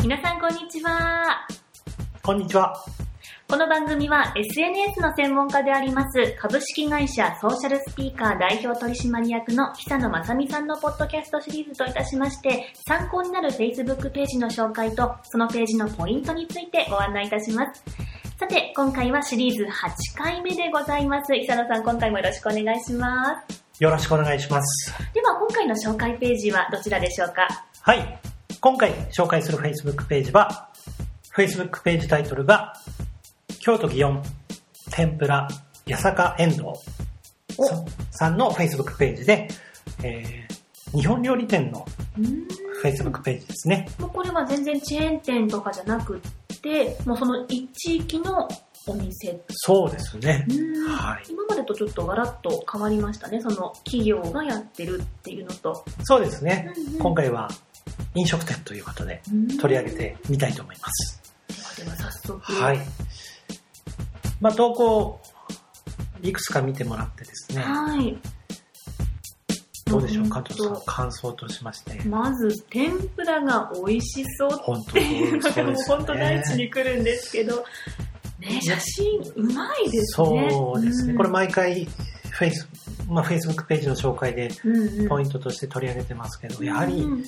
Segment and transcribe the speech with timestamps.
[0.00, 1.46] 皆さんこんにちは。
[2.22, 2.72] こんにちは。
[3.48, 17.82] この番組は SNS の専門家であります株式会社ソーシャルスピーカー代表取締役の久野正美さんのポッドキャストシリーズといたしまして参考になる Facebook ページの紹介とそのページのポイントについてご案内いたします。
[18.38, 19.68] さて、今回はシリーズ8
[20.16, 21.32] 回目でございます。
[21.34, 23.64] 久野さん、今回もよろしくお願いします。
[23.80, 24.94] よろしくお願いします。
[25.12, 27.48] では、今回の紹介ページはどちらでしょうか？
[27.82, 28.27] はい。
[28.60, 30.70] 今回紹介する Facebook ページは、
[31.36, 32.72] Facebook ページタイトルが、
[33.60, 34.22] 京都祇園
[34.90, 35.46] 天ぷら
[35.88, 36.62] 八坂遠藤
[37.56, 39.48] おささんの Facebook ページで、
[40.02, 40.58] えー
[40.94, 41.84] 日本料理店の
[42.82, 43.88] Facebook ページですね。
[43.98, 48.48] もうこれは全然チェーン店とかじゃなくって、もうその一地域の
[48.86, 49.38] お店。
[49.50, 50.46] そうですね。
[50.48, 53.40] うんはい今までとちょっとガラッと変わりましたね。
[53.42, 55.84] その企業がやってるっていうのと。
[56.04, 56.72] そうですね。
[56.74, 57.50] うんうん今回は
[58.14, 59.22] 飲食店ということで
[59.60, 61.18] 取り上げてみたいと思います。
[61.82, 62.52] では早速。
[62.52, 62.78] はい。
[64.40, 65.20] まあ、投稿、
[66.22, 67.62] いくつか見てもらってですね。
[67.62, 68.18] はい。
[69.86, 72.00] どうでしょう、うん加藤さん、感想としまして。
[72.08, 77.64] まず、天ぷらが美味しそうっていうのが もう本当第一に来るんですけど、
[78.38, 80.50] ね、写真うまいですね。
[80.50, 81.14] そうですね。
[81.14, 81.84] んこれ毎回、
[82.30, 82.68] フェイス、
[83.08, 84.50] まあ、Facebook ページの紹介で
[85.08, 87.24] ポイントとして取り上げてますけど、やはりうん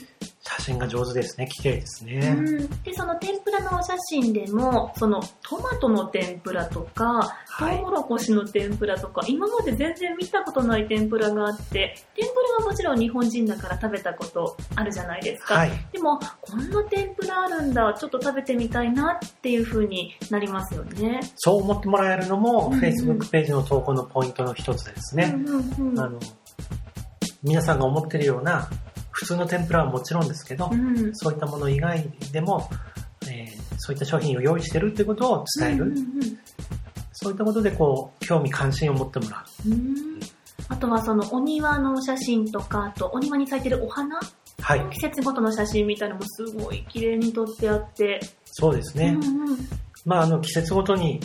[0.60, 1.46] 写真が上手ですね。
[1.48, 2.30] 綺麗ですうね。
[2.30, 15.70] ん、でその天ぷらのお写真でもそのトマトの天ぷらとかトはいウモロコシの天ぷらとか、今まで全然見たことない天ぷらがあって天ぷらはもちろん日本人だから食べたことあるじゃないですか、はい。
[15.92, 21.20] でもこんな天ぷらあるんだちょっと食べてみたいなっていう風になりますよね。
[21.36, 25.34] そう思ってもらえるのも、うんうん Facebook ページの投稿のポイントの一つですね。
[25.36, 26.18] うんうんうんあの、
[27.42, 28.68] 皆さんが思ってるような、
[29.10, 32.68] 普通の天ぷらはもちろんですけど、うんそういったもの以外でも、
[33.28, 35.86] えーそういった商品を用意してるってことを伝える。
[35.86, 36.04] うんうん
[37.12, 39.68] そういったことで、こう、興味関心を持ってもらう。
[39.68, 40.20] うんうん
[40.68, 44.20] あとはそのお庭の写真とかあとお庭に咲いてるお花？
[44.60, 44.90] はい。
[44.90, 49.16] 季節ごとの写真みたいなのもすごい綺麗に撮ってあって、そうですね。
[49.16, 49.58] うんうん
[50.04, 51.20] まあ、あの、季節ごとに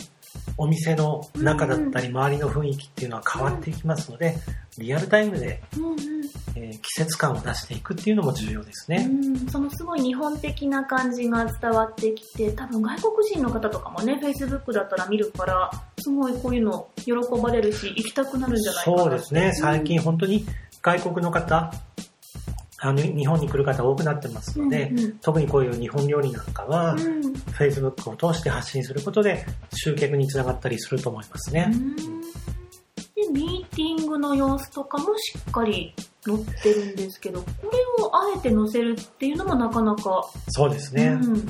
[0.56, 4.36] お店の中だったり、周りの雰囲気っていうのは変わっていきますので、
[4.78, 5.62] リアルタイムで、
[6.54, 9.06] えー季節感を出していくっていうのも重要ですね。
[9.08, 9.48] うん。
[9.48, 19.52] そのすごい日本的な感じが伝わってきて多分外国人の方とかもね Facebook だったら見るからすごいこういうの喜ばれるし行きたくなるんじゃないかなそうですね。
[19.54, 20.46] 最近本当に
[20.82, 21.72] 外国の方、
[22.78, 25.12] あの、日本に来る方多くなってますので、うんうん。
[25.18, 29.44] 特にこういう日本料理なんかは、うん Facebook を通して発信することで
[29.74, 31.70] 集客につながったりすると思いますね。
[31.72, 31.96] うん
[33.16, 35.94] でミーティングの様子とかもしっかり
[36.26, 41.18] 載ってるんですけどこれをあえて載せるっていうのもなかなか、そうですね。
[41.20, 41.48] うん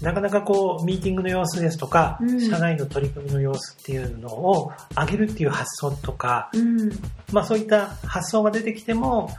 [0.00, 6.90] なかなかこう、ミーティングの様子ですとか、うん社内の取り組みの様子っていうのを上げるっていう発想とか、うん
[7.32, 9.30] まあそういった発想が出てきても、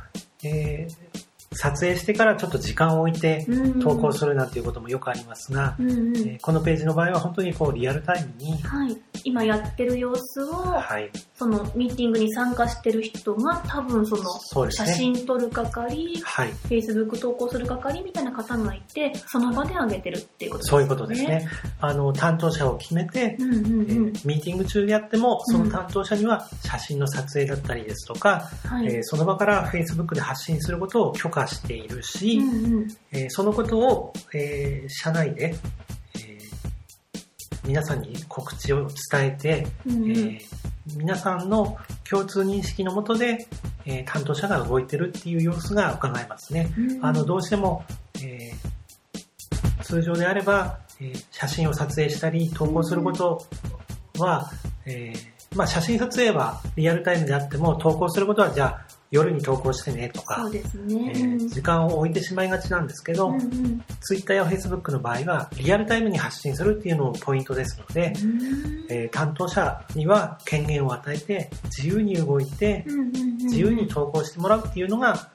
[0.44, 1.03] えー
[1.54, 3.80] 撮影してからちょっと時間を置いてうん。
[3.82, 6.18] 投稿するなんていうこともよくありますが、うんうん。
[6.18, 14.86] えーこのページの場合は本当にこうリアルタイムに、はい、今やってる様子を、はい、そのミーティングに参加してる人が多分その写。
[14.94, 20.70] 真撮る係、はい、Facebook 投稿する係みたいな方がいて、その場で上げてるっていうことですね。
[20.70, 21.48] そういうことですね。
[21.80, 24.08] あの、担当者を決めて、うんうんえうん。
[24.10, 28.88] ーミーティング中でやっても、その担当者には写真の撮影だったりですとか、はい。
[28.88, 35.93] えーその場から Facebook で発信することを許可しているし、うんうんえーそのことを、えー社内で、えー
[37.66, 40.04] 皆さんに告知を伝えて、うん。
[40.04, 40.40] うんえー
[40.98, 43.48] 皆さんの共通認識のもとで、
[43.86, 46.74] えー担当者が動いてるっていう様子が伺えますね。
[46.78, 47.06] うん。
[47.06, 47.86] あの、どうしても、
[48.22, 53.46] えー通常であれば、えー写真を撮影したり投稿すること
[54.18, 54.52] は、
[54.86, 61.12] えーまあ写真撮影はリアルタイムであっても投稿することはじゃあ夜に投稿してねとかそう、ですえね。
[61.40, 63.84] ー時間を置いてしまいがちなんですけど、うんうん。
[64.02, 68.86] ツイッターやフェイスブックの場合は、リアルタイムに発信するっていうのもポイントですので、うん。
[68.90, 72.86] えー担当者には権限を与えて、自由に動いて、
[73.44, 75.30] 自由に投稿してもらうっていうのが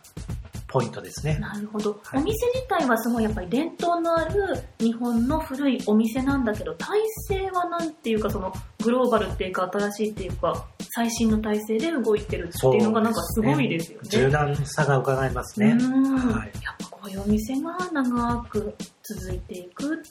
[0.68, 1.38] ポイントですね。
[1.38, 14.08] なるほど、はいお店自体はすごいやっぱり伝統のある日本の古いお店なんだけど体制はなんていうかそのグローバルっていうか新しいっていうか最新の体制で動いてるっていうのがなんかすごいですよね。
[14.10, 15.70] 柔軟さが伺えますね。
[15.70, 20.02] うんはいやっぱこういうお店が長く続いていく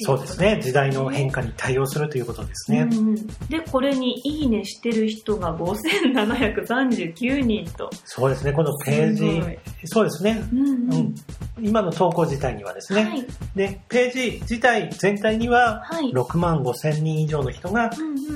[0.00, 0.60] っていそうですね。
[0.62, 2.82] 時代の変化に対応するということですね。
[2.82, 7.90] うんうんで、これにいいねしてる人が5739人と。
[8.04, 8.52] そうですね。
[8.52, 10.42] このページ、そうですね。
[10.52, 11.14] うんううんん。
[11.60, 13.04] 今の投稿自体にはですね。
[13.04, 13.26] はい。
[13.54, 16.10] で、ページ自体全体にははい。
[16.12, 17.90] 6万5千人以上の人が。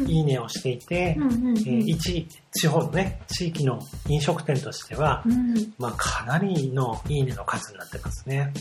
[0.07, 1.59] いいねをしていて、うんうんうん。
[1.59, 2.27] えー一
[2.57, 5.73] 地方のね、地域の飲食店としては、うん。
[5.79, 8.53] まあかなりのいいねの数になってますね。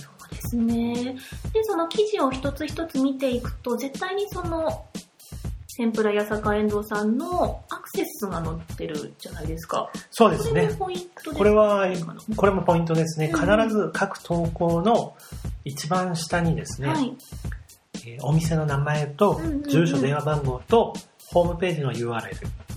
[0.43, 1.15] ですね。
[1.53, 4.85] で、その記事を一つ一つ見ていくと、絶対にその、
[5.75, 9.89] 天ぷらやさか遠藤さんのアクセスが載ってるじゃないですか。
[10.11, 10.85] そうですねこれも。
[10.85, 11.87] ポイントですこれは
[12.35, 13.31] これもポイントですね。
[13.33, 15.15] うん必ず各投稿の
[15.65, 17.15] 一番下にですね、はい。
[18.05, 20.93] えーお店の名前と住所電話番号と
[21.31, 21.97] ホームページの URL、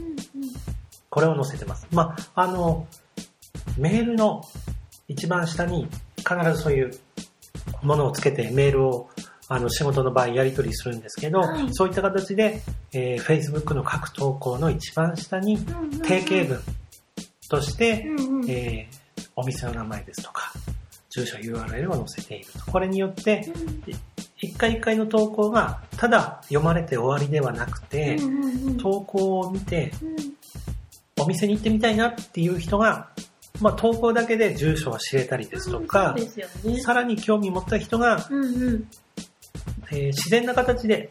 [0.00, 0.16] うんうん
[1.08, 1.86] これを載せてます。
[1.92, 2.86] まあ、あの、
[3.78, 4.42] メールの
[5.08, 6.90] 一番下に必ずそういう
[7.86, 9.08] ものをつけてメールを
[9.48, 11.68] あの仕事の場合やり取りするんですけど、はい。
[11.72, 12.62] そういった形で、
[12.92, 15.58] えー Facebook の各投稿の一番下に
[16.02, 16.60] 定型文
[17.48, 18.50] として、うんうん。
[18.50, 19.06] えー
[19.38, 20.50] お店の名前ですとか、
[21.10, 22.72] 住所 URL を載せていると。
[22.72, 23.46] これによって、
[24.38, 28.18] 一回一回の投稿がただ読まれて終わりではなくて、
[28.80, 30.16] 投稿を見てうん。
[31.22, 33.10] お店に行ってみたいなっていう人が、
[33.60, 36.80] まあ、投稿だけで住所を知れたりですとかそう、ですよね。
[36.80, 38.88] さらに興味持った人が、うんうん。
[39.92, 41.10] えー自然な形で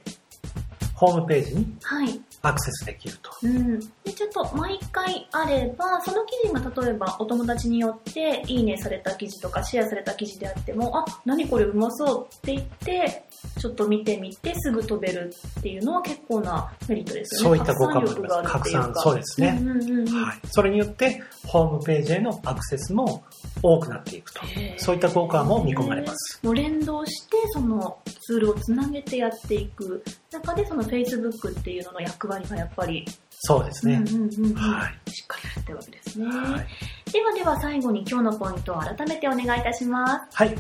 [0.94, 2.22] ホームページにはい。
[2.48, 3.32] アクセスできると。
[3.44, 3.80] うん。
[3.80, 13.26] で、ちょっと毎回あれば、その記事が例えばお友達によっていいねされた記事とかシェアされた記事であっても、あ、何これうまそうって言って、
[13.60, 17.58] ちょっと見てみてすぐ飛べるっていうのは結構なメリットですよね。
[17.58, 20.40] そういった効果もあります拡散そうですねうんうんうんうんはい。
[20.48, 23.24] それによって、ホームページへのアクセスも
[23.62, 24.42] 多くなっていくと。
[24.78, 26.40] そういった効果も見込まれます。
[26.44, 30.04] もう連動して、そのツールをつなげてやっていく
[30.40, 33.06] 中で、その Facebook っていうのの役割がやっぱり、
[33.40, 33.96] そうですね。
[33.96, 36.28] うんうんうんうんはいしっかりやってるわけですね。
[36.28, 37.12] はい。
[37.12, 40.56] ではでは最後に今日のポイントを改めてお願いいたしまはい。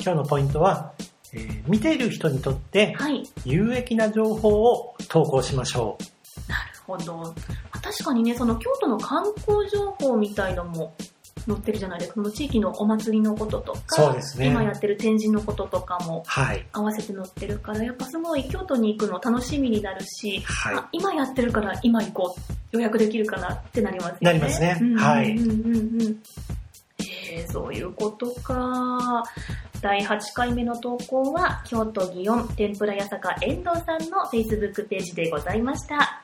[0.00, 0.92] 今日のポイントは、
[1.32, 3.02] えー見ている人にとってす。
[3.02, 3.22] はい。
[3.44, 6.50] 有益な情報を投稿しましょう。
[6.50, 7.34] なるほど。
[7.82, 10.94] 確かにね、その京都の観光情報みたいのも
[11.48, 12.14] 載ってるじゃないですか。
[12.16, 16.66] その地域のお祭りのこととか、ね今やってる展示のこととかもはい。
[16.72, 22.58] 合わせて載ってるから、やっぱすごい京都に行くの楽しみになるし、はあ今やってるから今行こう。
[22.70, 24.18] 予約できるかなってなりますよね。
[24.20, 26.22] なりますねはいうんうんうん。
[27.00, 29.22] えー、そういうことか。
[29.80, 36.20] 第8回目の投稿は、京都祇園天ぷら屋坂遠藤さんの Facebook ページでございました。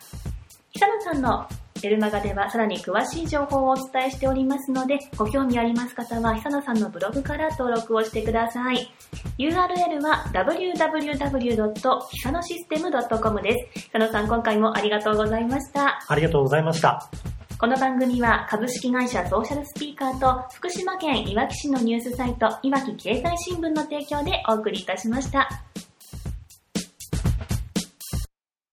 [0.72, 1.48] 久野さんの
[1.84, 8.90] エルマガではさらに詳しい情報をお伝えしておりますので、ご興味あります方は久野さんのブログから登録をしてください。
[9.38, 11.72] URL は www.
[12.10, 13.88] 久野システム .com です。
[13.90, 16.02] 久野さん、今回もありがとうございました。
[16.08, 17.06] ありがとうございました。
[17.58, 25.48] この番組は株式会社ソーシャルスピーカーと福島県いわき市のニュースサイトいわき経済新聞の提供でお送りいたしました。